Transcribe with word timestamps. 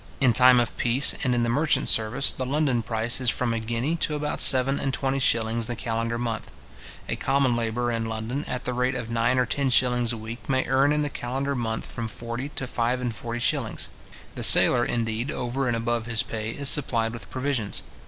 In 0.19 0.33
time 0.33 0.59
of 0.59 0.75
peace, 0.77 1.13
and 1.23 1.35
in 1.35 1.43
the 1.43 1.47
merchant 1.49 1.87
service, 1.87 2.31
the 2.31 2.43
London 2.43 2.81
price 2.81 3.21
is 3.21 3.29
from 3.29 3.53
a 3.53 3.59
guinea 3.59 3.95
to 3.97 4.15
about 4.15 4.39
seven 4.39 4.79
and 4.79 4.91
twenty 4.91 5.19
shillings 5.19 5.67
the 5.67 5.75
calendar 5.75 6.17
month. 6.17 6.49
A 7.07 7.15
common 7.15 7.55
labourer 7.55 7.91
in 7.91 8.05
London, 8.07 8.43
at 8.47 8.65
the 8.65 8.73
rate 8.73 8.95
of 8.95 9.11
nine 9.11 9.37
or 9.37 9.45
ten 9.45 9.69
shillings 9.69 10.11
a 10.11 10.17
week, 10.17 10.49
may 10.49 10.65
earn 10.65 10.91
in 10.91 11.03
the 11.03 11.09
calendar 11.11 11.53
month 11.53 11.85
from 11.85 12.07
forty 12.07 12.49
to 12.49 12.65
five 12.65 12.99
and 12.99 13.15
forty 13.15 13.37
shillings. 13.39 13.89
The 14.33 14.41
sailor, 14.41 14.83
indeed, 14.83 15.29
over 15.29 15.67
and 15.67 15.77
above 15.77 16.07
his 16.07 16.23
pay, 16.23 16.49
is 16.49 16.67
supplied 16.67 17.13
with 17.13 17.29
provisions. 17.29 17.83